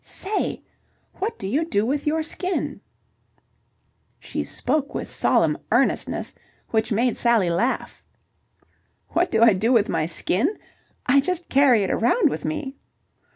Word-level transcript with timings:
"Say, 0.03 0.63
what 1.19 1.37
do 1.37 1.45
you 1.45 1.63
do 1.63 1.85
with 1.85 2.07
your 2.07 2.23
skin?" 2.23 2.81
She 4.19 4.43
spoke 4.43 4.95
with 4.95 5.11
solemn 5.11 5.59
earnestness 5.71 6.33
which 6.71 6.91
made 6.91 7.17
Sally 7.17 7.51
laugh. 7.51 8.03
"What 9.09 9.29
do 9.29 9.43
I 9.43 9.53
do 9.53 9.71
with 9.71 9.89
my 9.89 10.07
skin? 10.07 10.57
I 11.05 11.19
just 11.21 11.49
carry 11.49 11.83
it 11.83 11.91
around 11.91 12.29
with 12.31 12.45
me." 12.45 12.77